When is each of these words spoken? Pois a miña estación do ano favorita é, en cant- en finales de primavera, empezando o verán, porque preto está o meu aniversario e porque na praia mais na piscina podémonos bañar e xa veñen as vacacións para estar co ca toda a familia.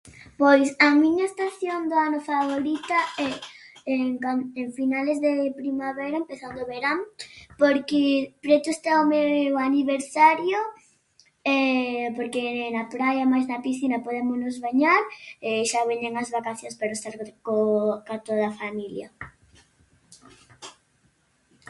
Pois 0.41 0.67
a 0.85 0.89
miña 1.03 1.25
estación 1.31 1.79
do 1.89 1.97
ano 2.07 2.19
favorita 2.31 2.99
é, 3.27 3.29
en 3.95 4.01
cant- 4.23 4.51
en 4.61 4.67
finales 4.79 5.17
de 5.25 5.31
primavera, 5.61 6.15
empezando 6.23 6.59
o 6.61 6.69
verán, 6.73 6.99
porque 7.61 8.01
preto 8.43 8.67
está 8.73 8.91
o 9.03 9.09
meu 9.13 9.53
aniversario 9.69 10.59
e 11.57 11.57
porque 12.17 12.41
na 12.75 12.83
praia 12.95 13.25
mais 13.33 13.45
na 13.51 13.63
piscina 13.65 14.03
podémonos 14.05 14.55
bañar 14.67 15.01
e 15.49 15.49
xa 15.71 15.81
veñen 15.91 16.13
as 16.21 16.29
vacacións 16.37 16.75
para 16.79 16.95
estar 16.97 17.13
co 17.45 17.57
ca 18.07 18.15
toda 18.27 18.43
a 18.49 18.57
familia. 18.61 19.07